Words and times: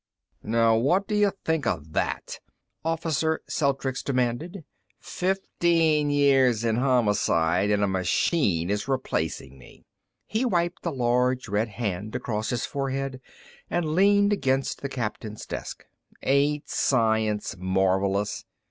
"Now 0.41 0.75
what 0.77 1.07
do 1.07 1.13
you 1.13 1.31
think 1.45 1.67
of 1.67 1.93
that?" 1.93 2.39
Officer 2.83 3.41
Celtrics 3.47 4.01
demanded. 4.01 4.63
"Fifteen 4.99 6.09
years 6.09 6.63
in 6.65 6.77
Homicide 6.77 7.69
and 7.69 7.83
a 7.83 7.87
machine 7.87 8.71
is 8.71 8.87
replacing 8.87 9.59
me." 9.59 9.85
He 10.25 10.43
wiped 10.43 10.83
a 10.87 10.89
large 10.89 11.47
red 11.47 11.67
hand 11.67 12.15
across 12.15 12.49
his 12.49 12.65
forehead 12.65 13.21
and 13.69 13.93
leaned 13.93 14.33
against 14.33 14.81
the 14.81 14.89
captain's 14.89 15.45
desk. 15.45 15.85
"Ain't 16.23 16.67
science 16.67 17.55
marvelous?" 17.59 18.43